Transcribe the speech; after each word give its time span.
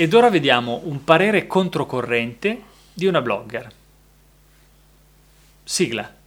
Ed 0.00 0.14
ora 0.14 0.30
vediamo 0.30 0.80
un 0.84 1.04
parere 1.04 1.46
controcorrente 1.46 2.62
di 2.94 3.04
una 3.04 3.20
blogger. 3.20 3.70
Sigla. 5.62 6.19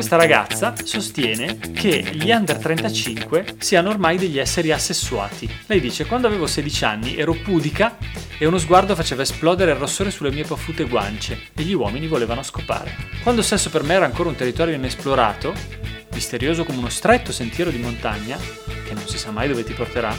Questa 0.00 0.16
ragazza 0.16 0.72
sostiene 0.82 1.58
che 1.74 2.02
gli 2.14 2.30
under 2.30 2.56
35 2.56 3.56
siano 3.58 3.90
ormai 3.90 4.16
degli 4.16 4.38
esseri 4.38 4.72
assessuati. 4.72 5.46
Lei 5.66 5.78
dice: 5.78 6.06
Quando 6.06 6.26
avevo 6.26 6.46
16 6.46 6.84
anni 6.86 7.16
ero 7.18 7.34
pudica 7.34 7.98
e 8.38 8.46
uno 8.46 8.56
sguardo 8.56 8.94
faceva 8.94 9.20
esplodere 9.20 9.72
il 9.72 9.76
rossore 9.76 10.10
sulle 10.10 10.32
mie 10.32 10.44
paffute 10.44 10.84
guance 10.84 11.38
e 11.54 11.62
gli 11.64 11.74
uomini 11.74 12.06
volevano 12.06 12.42
scopare. 12.42 12.96
Quando 13.22 13.42
il 13.42 13.46
sesso 13.46 13.68
per 13.68 13.82
me 13.82 13.92
era 13.92 14.06
ancora 14.06 14.30
un 14.30 14.36
territorio 14.36 14.74
inesplorato, 14.74 15.52
misterioso 16.14 16.64
come 16.64 16.78
uno 16.78 16.88
stretto 16.88 17.30
sentiero 17.30 17.70
di 17.70 17.78
montagna, 17.78 18.38
che 18.38 18.94
non 18.94 19.06
si 19.06 19.18
sa 19.18 19.30
mai 19.32 19.48
dove 19.48 19.64
ti 19.64 19.74
porterà, 19.74 20.16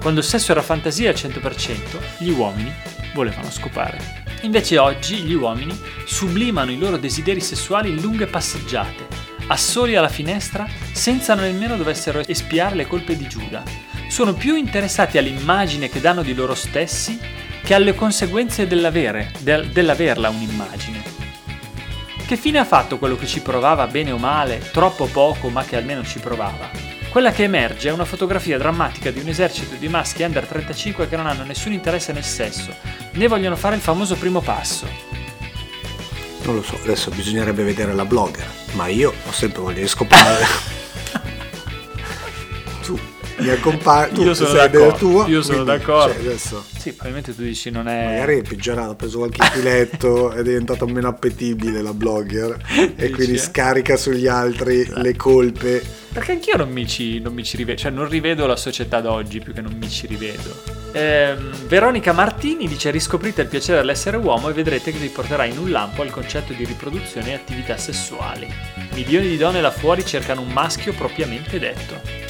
quando 0.00 0.20
il 0.20 0.26
sesso 0.26 0.52
era 0.52 0.62
fantasia 0.62 1.10
al 1.10 1.16
100%, 1.16 1.78
gli 2.18 2.30
uomini 2.30 2.72
volevano 3.12 3.50
scopare. 3.50 4.22
Invece 4.42 4.78
oggi 4.78 5.16
gli 5.16 5.34
uomini 5.34 5.76
sublimano 6.04 6.70
i 6.70 6.78
loro 6.78 6.98
desideri 6.98 7.40
sessuali 7.40 7.88
in 7.90 8.00
lunghe 8.00 8.26
passeggiate, 8.26 9.23
assoli 9.48 9.96
alla 9.96 10.08
finestra 10.08 10.66
senza 10.92 11.34
nemmeno 11.34 11.76
dovessero 11.76 12.20
espiare 12.26 12.74
le 12.76 12.86
colpe 12.86 13.16
di 13.16 13.26
Giuda. 13.26 13.62
Sono 14.08 14.34
più 14.34 14.56
interessati 14.56 15.18
all'immagine 15.18 15.88
che 15.88 16.00
danno 16.00 16.22
di 16.22 16.34
loro 16.34 16.54
stessi 16.54 17.18
che 17.62 17.74
alle 17.74 17.94
conseguenze 17.94 18.66
dell'avere, 18.66 19.32
del, 19.40 19.68
dell'averla 19.68 20.28
un'immagine. 20.28 21.02
Che 22.26 22.36
fine 22.36 22.58
ha 22.58 22.64
fatto 22.64 22.98
quello 22.98 23.16
che 23.16 23.26
ci 23.26 23.40
provava 23.40 23.86
bene 23.86 24.10
o 24.10 24.18
male, 24.18 24.70
troppo 24.70 25.06
poco 25.06 25.48
ma 25.48 25.64
che 25.64 25.76
almeno 25.76 26.02
ci 26.04 26.18
provava? 26.20 26.70
Quella 27.10 27.32
che 27.32 27.44
emerge 27.44 27.90
è 27.90 27.92
una 27.92 28.04
fotografia 28.04 28.58
drammatica 28.58 29.10
di 29.10 29.20
un 29.20 29.28
esercito 29.28 29.76
di 29.76 29.88
maschi 29.88 30.24
under 30.24 30.44
35 30.46 31.08
che 31.08 31.16
non 31.16 31.26
hanno 31.26 31.44
nessun 31.44 31.72
interesse 31.72 32.12
nel 32.12 32.24
sesso, 32.24 32.74
né 33.12 33.28
vogliono 33.28 33.56
fare 33.56 33.76
il 33.76 33.82
famoso 33.82 34.16
primo 34.16 34.40
passo. 34.40 35.03
Non 36.44 36.56
lo 36.56 36.62
so, 36.62 36.78
adesso 36.82 37.10
bisognerebbe 37.10 37.62
vedere 37.62 37.94
la 37.94 38.04
blogger, 38.04 38.46
ma 38.72 38.86
io 38.88 39.14
ho 39.26 39.32
sempre 39.32 39.62
voglia 39.62 39.80
di 39.80 39.88
scopare. 39.88 40.44
tu 42.84 42.98
mi 43.38 43.48
accompagni, 43.48 44.22
io 44.22 44.34
sono 44.34 44.52
d'accordo. 44.52 44.96
tuo, 44.96 45.26
io 45.26 45.42
sono 45.42 45.62
quindi, 45.62 45.78
d'accordo. 45.78 46.12
Cioè, 46.14 46.22
adesso 46.22 46.64
Sì, 46.78 46.90
probabilmente 46.92 47.34
tu 47.34 47.42
dici 47.42 47.70
non 47.70 47.88
è. 47.88 48.04
magari 48.04 48.38
è 48.38 48.42
peggiorato, 48.42 48.90
ha 48.90 48.94
preso 48.94 49.18
qualche 49.18 49.44
filetto, 49.52 50.30
è 50.32 50.42
diventato 50.42 50.86
meno 50.86 51.08
appetibile 51.08 51.82
la 51.82 51.92
blogger 51.92 52.56
e 52.76 52.92
Dici, 52.94 53.10
quindi 53.12 53.34
eh? 53.34 53.38
scarica 53.38 53.96
sugli 53.96 54.26
altri 54.26 54.86
le 54.94 55.16
colpe. 55.16 55.82
Perché 56.12 56.32
anch'io 56.32 56.56
non 56.56 56.70
mi 56.70 56.86
ci, 56.86 57.18
non 57.20 57.32
mi 57.34 57.42
ci 57.42 57.56
rivedo, 57.56 57.78
cioè 57.80 57.90
non 57.90 58.08
rivedo 58.08 58.46
la 58.46 58.56
società 58.56 59.00
d'oggi 59.00 59.40
più 59.40 59.52
che 59.52 59.60
non 59.60 59.76
mi 59.76 59.88
ci 59.88 60.06
rivedo. 60.06 60.82
Ehm, 60.92 61.66
Veronica 61.66 62.12
Martini 62.12 62.68
dice 62.68 62.90
riscoprite 62.92 63.42
il 63.42 63.48
piacere 63.48 63.78
dell'essere 63.78 64.16
uomo 64.16 64.48
e 64.48 64.52
vedrete 64.52 64.92
che 64.92 64.98
vi 64.98 65.08
porterà 65.08 65.44
in 65.44 65.58
un 65.58 65.70
lampo 65.70 66.02
al 66.02 66.10
concetto 66.10 66.52
di 66.52 66.64
riproduzione 66.64 67.30
e 67.30 67.34
attività 67.34 67.76
sessuali. 67.76 68.46
Milioni 68.94 69.26
di 69.26 69.36
donne 69.36 69.60
là 69.60 69.72
fuori 69.72 70.06
cercano 70.06 70.42
un 70.42 70.52
maschio 70.52 70.92
propriamente 70.92 71.58
detto. 71.58 72.23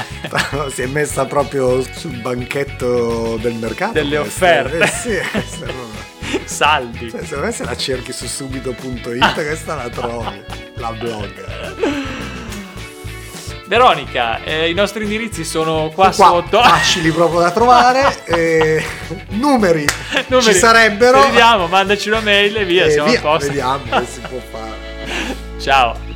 si 0.72 0.82
è 0.82 0.86
messa 0.86 1.24
proprio 1.26 1.82
sul 1.94 2.16
banchetto 2.20 3.36
del 3.40 3.54
mercato. 3.54 3.92
Delle 3.92 4.18
offerte. 4.18 4.78
Eh 4.78 4.86
sì, 4.86 5.18
questa 5.30 5.66
Saldi. 6.44 7.10
Cioè, 7.10 7.22
secondo 7.22 7.46
me 7.46 7.52
se 7.52 7.64
la 7.64 7.76
cerchi 7.76 8.12
su 8.12 8.26
subito.it 8.26 9.34
questa 9.34 9.74
la 9.74 9.88
trovi, 9.88 10.42
la 10.76 10.92
blog. 10.92 12.10
Veronica, 13.66 14.42
eh, 14.44 14.68
i 14.68 14.74
nostri 14.74 15.04
indirizzi 15.04 15.44
sono 15.44 15.90
qua, 15.94 16.10
Qua, 16.10 16.26
sotto. 16.26 16.60
facili 16.62 17.10
proprio 17.10 17.40
da 17.40 17.50
trovare. 17.52 18.22
e 18.26 18.84
numeri, 19.30 19.86
Numeri. 20.26 20.52
ci 20.52 20.58
sarebbero. 20.58 21.22
Vediamo, 21.22 21.68
mandaci 21.68 22.08
una 22.08 22.20
mail 22.20 22.54
e 22.56 22.64
via, 22.66 22.84
e 22.84 22.90
siamo 22.90 23.08
via, 23.08 23.18
a 23.18 23.22
posto. 23.22 23.46
vediamo 23.46 23.82
che 23.88 24.06
si 24.06 24.20
può 24.20 24.38
fare. 24.50 24.76
Ciao. 25.58 26.11